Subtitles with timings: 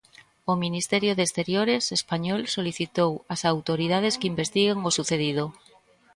[0.51, 5.43] O Ministerio de Exteriores Español solicitou ás autoridades que investiguen o sucedido.